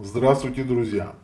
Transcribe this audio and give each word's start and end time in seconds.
Здравствуйте, 0.00 0.64
друзья! 0.64 1.14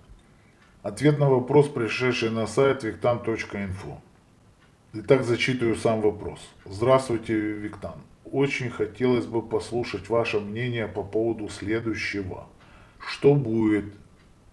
Ответ 0.84 1.18
на 1.18 1.28
вопрос, 1.28 1.68
пришедший 1.68 2.30
на 2.30 2.46
сайт 2.46 2.84
виктан.инфо. 2.84 4.00
Итак, 4.92 5.24
зачитываю 5.24 5.74
сам 5.74 6.00
вопрос. 6.00 6.38
Здравствуйте, 6.64 7.34
Виктан. 7.34 7.96
Очень 8.24 8.70
хотелось 8.70 9.26
бы 9.26 9.42
послушать 9.42 10.08
ваше 10.08 10.38
мнение 10.38 10.86
по 10.86 11.02
поводу 11.02 11.48
следующего. 11.48 12.46
Что 13.00 13.34
будет 13.34 13.86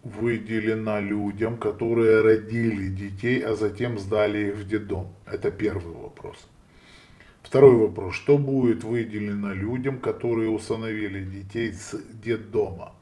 выделено 0.03 0.99
людям, 0.99 1.55
которые 1.55 2.21
родили 2.21 2.87
детей, 2.87 3.39
а 3.41 3.53
затем 3.53 3.99
сдали 3.99 4.47
их 4.47 4.55
в 4.55 4.67
детдом? 4.67 5.13
Это 5.27 5.51
первый 5.51 5.93
вопрос. 5.93 6.37
Второй 7.43 7.75
вопрос. 7.75 8.15
Что 8.15 8.39
будет 8.39 8.83
выделено 8.83 9.53
людям, 9.53 9.99
которые 9.99 10.49
усыновили 10.49 11.23
детей 11.23 11.71
с 11.71 11.95
детдома? 12.13 12.96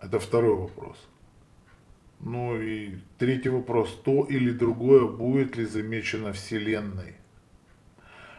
Это 0.00 0.18
второй 0.18 0.54
вопрос. 0.54 0.96
Ну 2.20 2.60
и 2.60 2.96
третий 3.18 3.48
вопрос. 3.48 3.90
То 4.04 4.24
или 4.24 4.50
другое 4.50 5.06
будет 5.06 5.56
ли 5.56 5.64
замечено 5.64 6.32
Вселенной? 6.32 7.14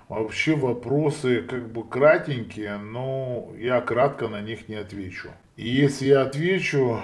Вообще 0.07 0.55
вопросы 0.55 1.43
как 1.43 1.71
бы 1.71 1.87
кратенькие, 1.87 2.77
но 2.77 3.49
я 3.57 3.79
кратко 3.79 4.27
на 4.27 4.41
них 4.41 4.67
не 4.67 4.75
отвечу. 4.75 5.29
И 5.55 5.69
если 5.69 6.07
я 6.07 6.23
отвечу, 6.23 6.99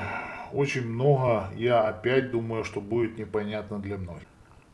очень 0.51 0.87
много, 0.87 1.51
я 1.55 1.81
опять 1.81 2.31
думаю, 2.31 2.63
что 2.63 2.81
будет 2.81 3.17
непонятно 3.17 3.79
для 3.79 3.97
многих. 3.97 4.27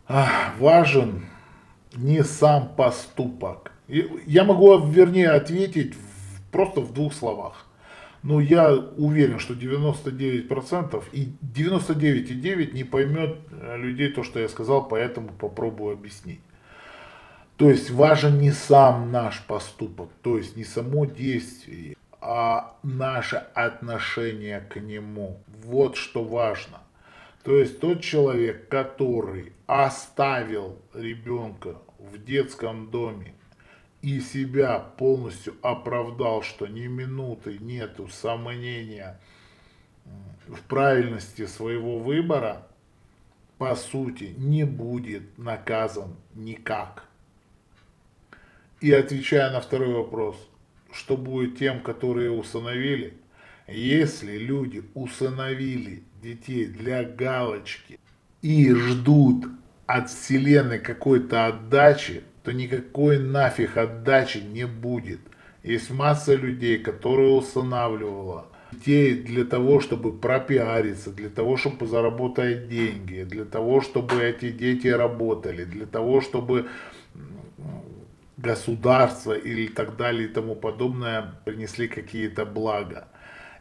А, 0.08 0.54
важен 0.60 1.26
не 1.96 2.24
сам 2.24 2.74
поступок. 2.76 3.74
Я 3.88 4.44
могу, 4.46 4.78
вернее, 4.78 5.32
ответить 5.32 5.96
в, 5.96 6.52
просто 6.52 6.82
в 6.82 6.94
двух 6.94 7.14
словах. 7.14 7.66
Но 8.24 8.40
я 8.40 8.74
уверен, 8.74 9.40
что 9.40 9.56
99% 9.56 11.04
и 11.12 11.34
99,9 11.42 12.74
не 12.74 12.84
поймет 12.84 13.38
э, 13.50 13.78
людей 13.78 14.12
то, 14.12 14.24
что 14.24 14.40
я 14.40 14.48
сказал, 14.48 14.88
поэтому 14.88 15.30
попробую 15.30 15.94
объяснить. 15.94 16.42
То 17.58 17.70
есть 17.70 17.90
важен 17.90 18.40
не 18.40 18.52
сам 18.52 19.12
наш 19.12 19.44
поступок, 19.46 20.10
то 20.22 20.38
есть 20.38 20.56
не 20.56 20.64
само 20.64 21.06
действие, 21.06 21.96
а 22.20 22.76
наше 22.84 23.38
отношение 23.56 24.62
к 24.62 24.80
нему. 24.80 25.42
Вот 25.64 25.96
что 25.96 26.24
важно. 26.24 26.80
То 27.44 27.56
есть 27.58 27.80
тот 27.80 28.02
человек, 28.02 28.68
который 28.68 29.54
оставил 29.66 30.78
ребенка 30.94 31.78
в 31.98 32.24
детском 32.24 32.92
доме 32.92 33.34
и 34.02 34.20
себя 34.20 34.80
полностью 34.80 35.56
оправдал, 35.62 36.42
что 36.42 36.68
ни 36.68 36.88
минуты 36.88 37.58
нету 37.60 38.08
сомнения 38.08 39.20
в 40.48 40.62
правильности 40.64 41.46
своего 41.46 42.00
выбора, 42.00 42.68
по 43.58 43.76
сути, 43.76 44.34
не 44.38 44.64
будет 44.64 45.38
наказан 45.38 46.16
никак. 46.34 47.06
И 48.80 48.92
отвечая 48.92 49.52
на 49.52 49.62
второй 49.62 49.94
вопрос, 49.94 50.36
что 50.92 51.16
будет 51.16 51.60
тем, 51.60 51.82
которые 51.82 52.32
усыновили, 52.32 53.14
если 53.68 54.38
люди 54.38 54.84
усыновили 54.96 56.04
детей 56.22 56.66
для 56.66 57.04
галочки 57.04 58.00
и 58.42 58.74
ждут 58.74 59.46
от 59.86 60.10
Вселенной 60.10 60.80
какой-то 60.80 61.46
отдачи, 61.46 62.24
то 62.44 62.52
никакой 62.52 63.20
нафиг 63.20 63.78
отдачи 63.78 64.40
не 64.40 64.66
будет. 64.66 65.20
Есть 65.64 65.92
масса 65.92 66.36
людей, 66.36 66.80
которые 66.80 67.32
устанавливала 67.32 68.48
детей 68.72 69.14
для 69.14 69.46
того, 69.46 69.80
чтобы 69.80 70.12
пропиариться, 70.12 71.12
для 71.12 71.30
того, 71.30 71.56
чтобы 71.58 71.86
заработать 71.88 72.68
деньги, 72.68 73.24
для 73.24 73.46
того, 73.46 73.82
чтобы 73.82 74.24
эти 74.24 74.52
дети 74.52 74.88
работали, 74.88 75.66
для 75.66 75.86
того, 75.86 76.22
чтобы 76.22 76.66
государство 78.38 79.34
или 79.34 79.68
так 79.68 79.98
далее 79.98 80.28
и 80.28 80.32
тому 80.32 80.56
подобное 80.56 81.36
принесли 81.46 81.88
какие-то 81.88 82.46
блага. 82.46 83.08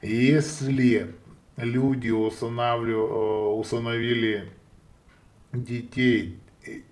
Если 0.01 1.15
люди 1.59 2.09
устанавливали 2.09 4.49
детей 5.53 6.39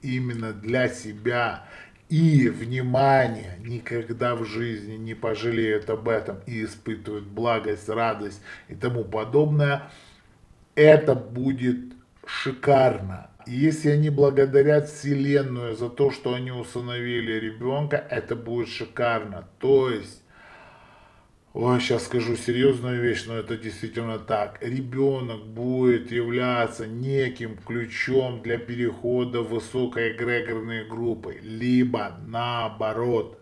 именно 0.03 0.53
для 0.53 0.89
себя 0.89 1.65
и, 2.09 2.49
внимание, 2.49 3.59
никогда 3.61 4.35
в 4.35 4.45
жизни 4.45 4.95
не 4.95 5.15
пожалеют 5.15 5.91
об 5.91 6.09
этом 6.09 6.39
и 6.47 6.65
испытывают 6.65 7.25
благость, 7.25 7.89
радость 7.89 8.41
и 8.69 8.75
тому 8.75 9.05
подобное, 9.05 9.91
это 10.75 11.15
будет 11.15 11.93
шикарно. 12.27 13.31
Если 13.47 13.91
они 13.91 14.11
благодарят 14.11 14.89
Вселенную 14.89 15.75
за 15.75 15.89
то, 15.89 16.11
что 16.11 16.35
они 16.35 16.51
усыновили 16.51 17.33
ребенка, 17.33 17.97
это 18.11 18.37
будет 18.37 18.69
шикарно. 18.69 19.49
То 19.59 19.91
есть 19.91 20.23
Ой, 21.55 21.81
сейчас 21.81 22.05
скажу 22.05 22.37
серьезную 22.37 23.01
вещь, 23.01 23.25
но 23.27 23.35
это 23.35 23.57
действительно 23.57 24.19
так. 24.19 24.59
Ребенок 24.61 25.47
будет 25.47 26.13
являться 26.13 26.87
неким 26.87 27.57
ключом 27.57 28.43
для 28.43 28.59
перехода 28.59 29.41
в 29.41 29.49
высокоэгрегорные 29.49 30.85
группы, 30.85 31.39
либо 31.43 32.19
наоборот. 32.27 33.41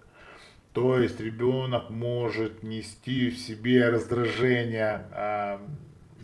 То 0.72 1.00
есть 1.00 1.19
ребенок 1.19 1.91
может 1.91 2.62
нести 2.62 3.31
в 3.31 3.39
себе 3.39 3.89
раздражение, 3.89 5.06
а, 5.11 5.61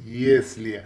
если 0.05 0.85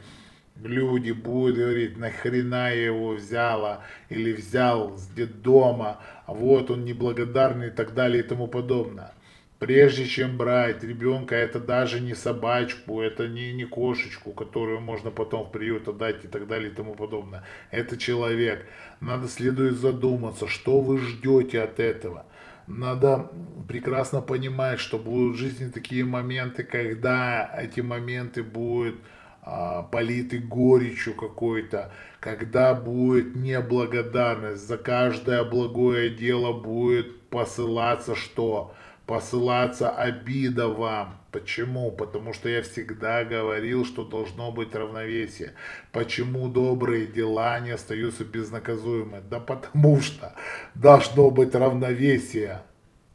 люди 0.63 1.13
будут 1.13 1.57
говорить, 1.57 1.99
нахрена 1.99 2.71
я 2.73 2.87
его 2.87 3.11
взяла 3.11 3.83
или 4.09 4.33
взял 4.33 4.97
с 4.97 5.09
детдома, 5.09 6.01
вот 6.27 6.71
он 6.71 6.87
неблагодарный 6.87 7.69
и 7.69 7.71
так 7.71 7.93
далее 7.93 8.23
и 8.23 8.27
тому 8.27 8.47
подобное. 8.47 9.13
Прежде 9.59 10.05
чем 10.05 10.37
брать 10.37 10.85
ребенка, 10.85 11.35
это 11.35 11.59
даже 11.59 12.01
не 12.01 12.15
собачку, 12.15 13.01
это 13.01 13.27
не, 13.27 13.55
не 13.55 13.65
кошечку, 13.65 14.33
которую 14.33 14.81
можно 14.81 15.11
потом 15.11 15.47
в 15.47 15.51
приют 15.51 15.89
отдать 15.89 16.25
и 16.25 16.29
так 16.29 16.47
далее 16.47 16.71
и 16.71 16.75
тому 16.75 16.95
подобное. 16.95 17.43
Это 17.71 17.97
человек. 17.97 18.67
Надо 19.01 19.29
следует 19.29 19.77
задуматься, 19.79 20.47
что 20.47 20.81
вы 20.81 20.99
ждете 20.99 21.63
от 21.63 21.81
этого. 21.81 22.27
Надо 22.67 23.31
прекрасно 23.67 24.21
понимать, 24.21 24.79
что 24.79 24.99
будут 24.99 25.37
в 25.37 25.39
жизни 25.39 25.71
такие 25.71 26.05
моменты, 26.05 26.63
когда 26.63 27.51
эти 27.57 27.81
моменты 27.81 28.43
будут 28.43 28.97
а, 29.41 29.85
политы 29.85 30.39
горечью 30.39 31.15
какой-то, 31.15 31.93
когда 32.21 32.75
будет 32.75 33.37
неблагодарность, 33.37 34.67
за 34.67 34.77
каждое 34.77 35.45
благое 35.45 36.11
дело 36.11 36.53
будет 36.53 37.23
посылаться 37.31 38.15
что? 38.17 38.75
Посылаться 39.07 39.91
обида 39.91 40.69
вам. 40.69 41.21
Почему? 41.31 41.91
Потому 41.93 42.33
что 42.33 42.49
я 42.49 42.63
всегда 42.63 43.25
говорил, 43.25 43.85
что 43.85 44.05
должно 44.05 44.51
быть 44.51 44.75
равновесие. 44.75 45.55
Почему 45.93 46.49
добрые 46.49 47.07
дела 47.07 47.61
не 47.61 47.71
остаются 47.71 48.25
безнаказуемыми? 48.25 49.23
Да 49.31 49.39
потому 49.39 50.01
что 50.01 50.35
должно 50.75 51.31
быть 51.31 51.55
равновесие. 51.55 52.63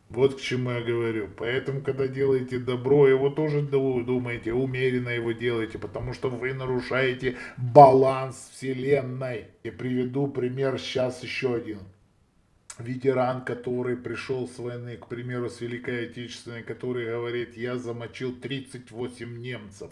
Вот 0.10 0.36
к 0.36 0.42
чему 0.42 0.72
я 0.72 0.82
говорю. 0.82 1.30
Поэтому, 1.38 1.82
когда 1.82 2.08
делаете 2.08 2.60
добро, 2.60 3.08
его 3.08 3.30
тоже 3.30 3.62
думаете, 3.62 4.54
умеренно 4.54 5.10
его 5.10 5.32
делаете, 5.32 5.80
потому 5.80 6.14
что 6.14 6.30
вы 6.30 6.54
нарушаете 6.54 7.38
баланс 7.58 8.52
Вселенной. 8.54 9.48
И 9.64 9.72
приведу 9.72 10.28
пример 10.28 10.80
сейчас 10.80 11.24
еще 11.24 11.56
один 11.56 11.80
ветеран, 12.82 13.44
который 13.44 13.96
пришел 13.96 14.48
с 14.48 14.58
войны, 14.60 14.98
к 14.98 15.08
примеру, 15.08 15.50
с 15.50 15.62
Великой 15.62 16.06
Отечественной, 16.06 16.64
который 16.64 17.06
говорит, 17.06 17.56
я 17.56 17.78
замочил 17.78 18.36
38 18.36 19.42
немцев, 19.42 19.92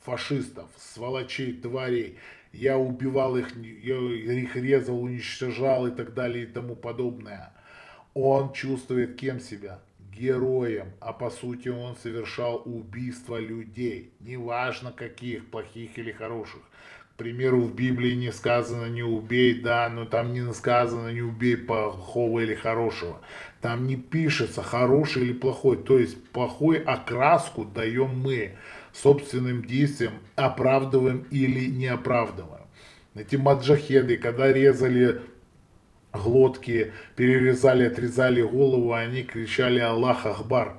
фашистов, 0.00 0.68
сволочей, 0.76 1.54
тварей, 1.54 2.18
я 2.52 2.78
убивал 2.78 3.36
их, 3.36 3.56
я 3.56 3.96
их 3.96 4.56
резал, 4.56 5.02
уничтожал 5.02 5.86
и 5.86 5.90
так 5.90 6.14
далее 6.14 6.44
и 6.44 6.46
тому 6.46 6.76
подобное. 6.76 7.52
Он 8.14 8.52
чувствует 8.52 9.16
кем 9.16 9.40
себя? 9.40 9.78
Героем, 10.12 10.92
а 11.00 11.14
по 11.14 11.30
сути 11.30 11.68
он 11.68 11.96
совершал 11.96 12.62
убийство 12.66 13.38
людей, 13.40 14.12
неважно 14.20 14.92
каких, 14.92 15.50
плохих 15.50 15.98
или 15.98 16.12
хороших 16.12 16.60
примеру, 17.16 17.62
в 17.62 17.74
Библии 17.74 18.14
не 18.14 18.32
сказано 18.32 18.86
не 18.86 19.02
убей, 19.02 19.60
да, 19.60 19.88
но 19.88 20.04
там 20.04 20.32
не 20.32 20.52
сказано 20.52 21.12
не 21.12 21.22
убей 21.22 21.56
плохого 21.56 22.40
или 22.40 22.54
хорошего. 22.54 23.20
Там 23.60 23.86
не 23.86 23.96
пишется 23.96 24.62
хороший 24.62 25.22
или 25.22 25.32
плохой. 25.32 25.76
То 25.76 25.98
есть 25.98 26.22
плохой 26.30 26.78
окраску 26.78 27.64
даем 27.64 28.18
мы 28.18 28.56
собственным 28.92 29.64
действием, 29.64 30.12
оправдываем 30.36 31.26
или 31.30 31.66
не 31.66 31.86
оправдываем. 31.86 32.66
Эти 33.14 33.36
маджахеды, 33.36 34.16
когда 34.16 34.52
резали 34.52 35.20
глотки, 36.12 36.92
перерезали, 37.16 37.84
отрезали 37.84 38.42
голову, 38.42 38.92
они 38.92 39.22
кричали 39.22 39.78
Аллах 39.80 40.26
Ахбар. 40.26 40.76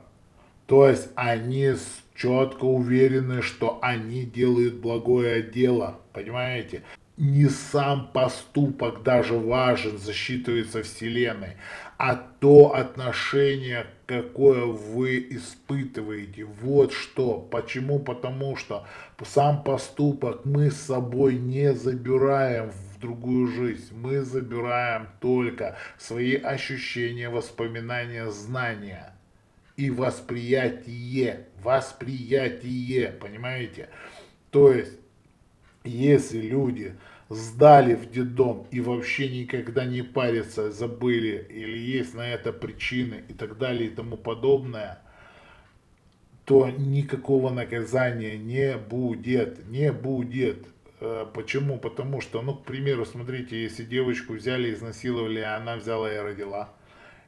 То 0.68 0.88
есть 0.88 1.09
они 1.15 1.74
четко 2.15 2.65
уверены, 2.65 3.42
что 3.42 3.80
они 3.81 4.25
делают 4.25 4.75
благое 4.75 5.42
дело, 5.42 6.00
понимаете? 6.13 6.83
Не 7.15 7.48
сам 7.48 8.12
поступок 8.12 9.04
даже 9.04 9.36
важен, 9.36 10.00
засчитывается 10.00 10.81
Вселенной, 10.81 11.57
а 12.00 12.15
то 12.15 12.74
отношение, 12.74 13.86
какое 14.07 14.65
вы 14.65 15.25
испытываете. 15.30 16.45
Вот 16.45 16.92
что. 16.92 17.38
Почему? 17.39 18.00
Потому 18.00 18.56
что 18.56 18.88
сам 19.24 19.63
поступок 19.63 20.44
мы 20.44 20.71
с 20.71 20.81
собой 20.81 21.36
не 21.36 21.74
забираем 21.75 22.71
в 22.71 23.00
другую 23.00 23.48
жизнь. 23.48 23.95
Мы 23.95 24.21
забираем 24.21 25.07
только 25.19 25.77
свои 26.00 26.36
ощущения, 26.36 27.30
воспоминания, 27.30 28.27
знания 28.31 29.12
и 29.78 29.90
восприятие. 29.90 31.48
Восприятие, 31.64 33.10
понимаете? 33.20 33.90
То 34.52 34.72
есть, 34.72 35.00
если 35.84 36.42
люди 36.42 36.96
сдали 37.30 37.96
в 37.96 38.12
детдом 38.12 38.68
и 38.72 38.81
вообще 38.81 39.30
никогда 39.30 39.86
не 39.86 40.04
парятся, 40.04 40.72
забыли 40.72 41.46
или 41.50 41.78
есть 41.78 42.14
на 42.14 42.28
это 42.28 42.54
причины 42.54 43.24
и 43.28 43.34
так 43.34 43.58
далее 43.58 43.90
и 43.90 43.94
тому 43.94 44.18
подобное, 44.18 45.00
то 46.46 46.70
никакого 46.70 47.50
наказания 47.50 48.38
не 48.38 48.78
будет, 48.78 49.66
не 49.68 49.92
будет. 49.92 50.68
Э, 51.00 51.25
почему? 51.34 51.80
Потому 51.80 52.20
что, 52.22 52.42
ну, 52.42 52.54
к 52.56 52.66
примеру, 52.66 53.06
смотрите, 53.06 53.62
если 53.62 53.84
девочку 53.84 54.34
взяли, 54.34 54.74
изнасиловали, 54.74 55.40
а 55.40 55.56
она 55.56 55.78
взяла 55.78 56.14
и 56.14 56.18
родила, 56.18 56.70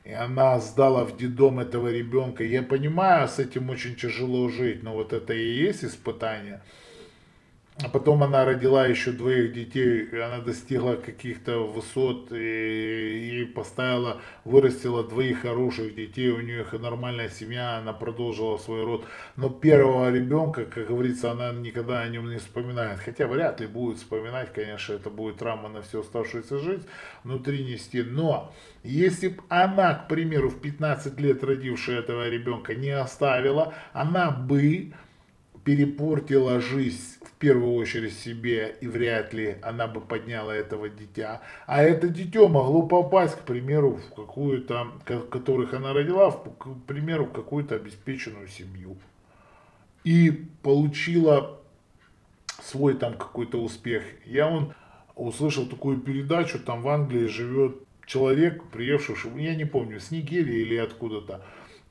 и 0.06 0.14
она 0.14 0.60
сдала 0.60 1.04
в 1.04 1.18
детдом 1.18 1.60
этого 1.60 1.90
ребенка, 1.90 2.44
я 2.44 2.64
понимаю, 2.64 3.28
с 3.28 3.40
этим 3.40 3.70
очень 3.70 3.96
тяжело 3.96 4.48
жить, 4.50 4.84
но 4.84 4.94
вот 4.94 5.12
это 5.12 5.34
и 5.34 5.54
есть 5.54 5.84
испытание– 5.84 6.62
а 7.84 7.90
потом 7.90 8.24
она 8.24 8.46
родила 8.46 8.88
еще 8.88 9.12
двоих 9.12 9.52
детей, 9.52 10.08
она 10.24 10.40
достигла 10.40 10.96
каких-то 10.96 11.68
высот 11.68 12.32
и, 12.32 13.15
и 13.15 13.15
поставила, 13.56 14.22
вырастила 14.44 15.04
двоих 15.04 15.42
хороших 15.42 15.96
детей, 15.96 16.30
у 16.30 16.42
нее 16.42 16.66
нормальная 16.74 17.30
семья, 17.30 17.78
она 17.78 17.94
продолжила 17.94 18.58
свой 18.58 18.84
род. 18.84 19.06
Но 19.36 19.50
первого 19.50 20.12
ребенка, 20.12 20.66
как 20.66 20.88
говорится, 20.88 21.32
она 21.32 21.52
никогда 21.54 22.02
о 22.02 22.10
нем 22.10 22.30
не 22.30 22.38
вспоминает. 22.38 23.00
Хотя 23.00 23.28
вряд 23.28 23.60
ли 23.60 23.68
будет 23.68 23.98
вспоминать, 23.98 24.54
конечно, 24.54 24.94
это 24.94 25.10
будет 25.10 25.38
травма 25.38 25.70
на 25.70 25.82
всю 25.82 26.02
оставшуюся 26.02 26.60
жизнь 26.60 26.86
внутри 27.24 27.64
нести. 27.64 28.04
Но 28.04 28.54
если 28.84 29.30
бы 29.30 29.44
она, 29.50 29.96
к 29.96 30.08
примеру, 30.08 30.50
в 30.50 30.60
15 30.62 31.20
лет 31.20 31.44
родившая 31.44 32.00
этого 32.00 32.30
ребенка 32.30 32.76
не 32.76 32.92
оставила, 32.92 33.74
она 33.94 34.32
бы 34.32 34.94
перепортила 35.66 36.62
жизнь 36.62 37.18
в 37.24 37.32
первую 37.40 37.74
очередь 37.74 38.14
себе, 38.14 38.76
и 38.80 38.88
вряд 38.88 39.34
ли 39.34 39.58
она 39.64 39.88
бы 39.88 40.00
подняла 40.00 40.56
этого 40.56 40.90
дитя. 40.90 41.42
А 41.66 41.82
это 41.82 42.08
дитё 42.08 42.48
могло 42.48 42.84
попасть, 42.84 43.36
к 43.36 43.42
примеру, 43.42 43.98
в 43.98 44.14
какую-то, 44.14 44.92
которых 45.32 45.74
она 45.74 45.92
родила, 45.92 46.30
в, 46.30 46.56
к 46.58 46.68
примеру, 46.86 47.26
в 47.26 47.34
какую-то 47.34 47.76
обеспеченную 47.76 48.48
семью. 48.48 48.96
И 50.04 50.32
получила 50.62 51.60
свой 52.62 52.94
там 52.94 53.18
какой-то 53.18 53.60
успех. 53.60 54.04
Я 54.24 54.48
он 54.48 54.76
услышал 55.16 55.66
такую 55.66 55.98
передачу, 55.98 56.60
там 56.60 56.84
в 56.84 56.90
Англии 56.90 57.26
живет 57.26 57.78
человек, 58.06 58.64
приехавший, 58.66 59.32
я 59.44 59.56
не 59.56 59.66
помню, 59.66 60.00
с 60.00 60.12
Нигерии 60.12 60.62
или 60.62 60.76
откуда-то. 60.76 61.44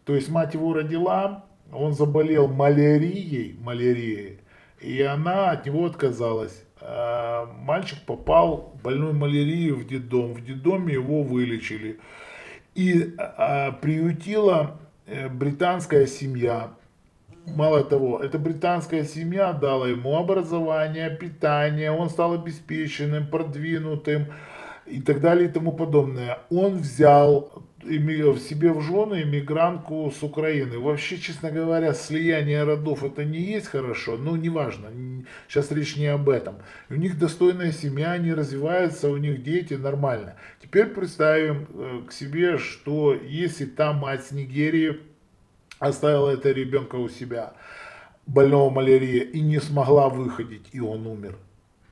То 0.04 0.14
есть 0.14 0.28
мать 0.28 0.54
его 0.54 0.72
родила, 0.74 1.44
он 1.72 1.94
заболел 1.94 2.48
малярией, 2.48 3.56
малярией, 3.60 4.38
и 4.80 5.02
она 5.02 5.50
от 5.50 5.66
него 5.66 5.86
отказалась. 5.86 6.64
А 6.80 7.46
мальчик 7.46 7.98
попал 8.06 8.74
больной 8.82 9.12
малярией 9.12 9.70
в 9.70 9.86
детдом. 9.86 10.34
В 10.34 10.44
детдоме 10.44 10.94
его 10.94 11.22
вылечили. 11.22 11.98
И 12.74 13.14
а, 13.18 13.72
приютила 13.72 14.76
э, 15.06 15.28
британская 15.28 16.06
семья. 16.06 16.74
Мало 17.46 17.84
того, 17.84 18.20
эта 18.20 18.38
британская 18.38 19.04
семья 19.04 19.52
дала 19.52 19.88
ему 19.88 20.16
образование, 20.16 21.10
питание, 21.10 21.90
он 21.90 22.08
стал 22.08 22.34
обеспеченным, 22.34 23.26
продвинутым 23.26 24.26
и 24.86 25.00
так 25.00 25.20
далее 25.20 25.48
и 25.48 25.52
тому 25.52 25.72
подобное. 25.72 26.38
Он 26.50 26.78
взял 26.78 27.64
в 27.84 28.38
себе 28.38 28.72
в 28.72 28.80
жены 28.80 29.22
иммигрантку 29.22 30.10
с 30.10 30.22
Украины. 30.22 30.78
Вообще, 30.78 31.18
честно 31.18 31.50
говоря, 31.50 31.92
слияние 31.92 32.64
родов 32.64 33.04
это 33.04 33.24
не 33.24 33.40
есть 33.40 33.66
хорошо, 33.66 34.16
но 34.16 34.36
неважно, 34.36 34.88
сейчас 35.48 35.70
речь 35.70 35.96
не 35.96 36.06
об 36.06 36.28
этом. 36.28 36.56
У 36.88 36.94
них 36.94 37.18
достойная 37.18 37.72
семья, 37.72 38.12
они 38.12 38.32
развиваются, 38.32 39.10
у 39.10 39.16
них 39.16 39.42
дети 39.42 39.74
нормально. 39.74 40.36
Теперь 40.62 40.86
представим 40.86 41.66
э, 41.74 42.02
к 42.08 42.12
себе, 42.12 42.58
что 42.58 43.14
если 43.14 43.66
та 43.66 43.92
мать 43.92 44.24
с 44.24 44.30
Нигерии 44.30 45.00
оставила 45.78 46.30
этого 46.30 46.52
ребенка 46.52 46.96
у 46.96 47.08
себя, 47.08 47.52
больного 48.26 48.70
малярией, 48.70 49.24
и 49.24 49.40
не 49.40 49.60
смогла 49.60 50.08
выходить, 50.08 50.68
и 50.72 50.80
он 50.80 51.06
умер, 51.06 51.36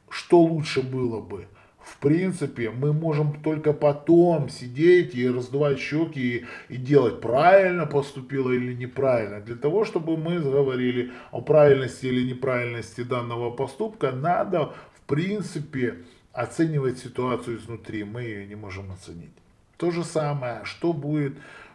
что 0.08 0.40
лучше 0.40 0.82
было 0.82 1.20
бы? 1.20 1.46
В 1.84 1.98
принципе, 1.98 2.70
мы 2.70 2.92
можем 2.92 3.42
только 3.42 3.72
потом 3.72 4.48
сидеть 4.48 5.14
и 5.14 5.28
раздувать 5.28 5.78
щеки 5.78 6.20
и, 6.20 6.74
и 6.74 6.76
делать, 6.76 7.20
правильно 7.20 7.86
поступила 7.86 8.50
или 8.50 8.72
неправильно. 8.72 9.40
Для 9.40 9.56
того, 9.56 9.84
чтобы 9.84 10.16
мы 10.16 10.38
говорили 10.38 11.10
о 11.32 11.40
правильности 11.40 12.06
или 12.06 12.30
неправильности 12.32 13.02
данного 13.02 13.50
поступка, 13.50 14.12
надо, 14.12 14.74
в 14.94 15.00
принципе, 15.06 15.98
оценивать 16.32 16.98
ситуацию 16.98 17.58
изнутри. 17.58 18.04
Мы 18.04 18.22
ее 18.22 18.46
не 18.46 18.54
можем 18.54 18.92
оценить. 18.92 19.32
То 19.76 19.90
же 19.90 20.04
самое, 20.04 20.64
что 20.64 20.92
будет 20.92 21.34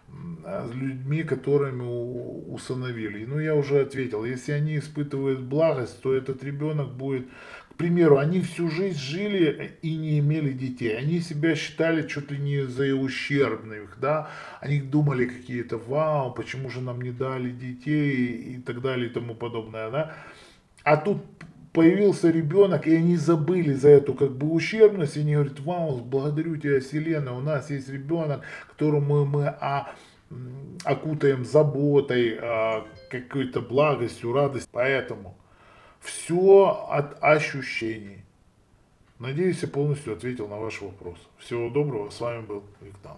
с 0.10 0.74
людьми, 0.74 1.24
которыми 1.24 1.83
усыновили. 2.50 3.25
Ну, 3.25 3.39
я 3.39 3.56
уже 3.56 3.81
ответил, 3.81 4.24
если 4.24 4.53
они 4.53 4.77
испытывают 4.77 5.42
благость, 5.42 6.01
то 6.01 6.13
этот 6.13 6.44
ребенок 6.44 6.94
будет 6.94 7.27
примеру, 7.77 8.18
они 8.18 8.41
всю 8.41 8.69
жизнь 8.69 9.00
жили 9.00 9.77
и 9.81 9.95
не 9.95 10.19
имели 10.19 10.51
детей. 10.51 10.97
Они 10.97 11.19
себя 11.19 11.56
считали 11.56 12.07
чуть 12.07 12.31
ли 12.31 12.38
не 12.38 12.65
за 12.65 12.95
ущербных, 12.95 13.97
да. 14.00 14.29
Они 14.59 14.81
думали 14.81 15.25
какие-то, 15.25 15.77
вау, 15.77 16.33
почему 16.33 16.69
же 16.69 16.81
нам 16.81 17.01
не 17.01 17.12
дали 17.12 17.51
детей 17.51 18.56
и 18.56 18.57
так 18.57 18.81
далее 18.81 19.09
и 19.09 19.13
тому 19.13 19.35
подобное, 19.35 19.89
да. 19.89 20.15
А 20.83 20.97
тут 20.97 21.19
появился 21.74 22.31
ребенок, 22.31 22.88
и 22.88 22.96
они 22.96 23.17
забыли 23.17 23.74
за 23.74 23.89
эту 23.89 24.13
как 24.13 24.31
бы 24.31 24.51
ущербность, 24.51 25.15
и 25.15 25.19
они 25.19 25.36
говорят, 25.36 25.60
вау, 25.60 25.98
благодарю 25.98 26.57
тебя, 26.57 26.79
Вселенная, 26.79 27.34
у 27.34 27.41
нас 27.41 27.69
есть 27.69 27.89
ребенок, 27.89 28.41
которому 28.67 29.25
мы 29.25 29.48
а, 29.48 29.93
окутаем 30.84 31.46
заботой, 31.46 32.39
а, 32.41 32.86
какой-то 33.12 33.62
благостью, 33.62 34.34
радостью. 34.34 34.69
Поэтому 34.72 35.38
все 36.01 36.88
от 36.89 37.24
ощущений. 37.24 38.24
Надеюсь, 39.20 39.62
я 39.63 39.68
полностью 39.68 40.13
ответил 40.13 40.48
на 40.48 40.58
ваш 40.58 40.82
вопрос. 40.82 41.18
Всего 41.38 41.70
доброго. 41.70 42.10
С 42.10 42.20
вами 42.20 42.42
был 42.42 42.63
Виктор. 42.82 43.18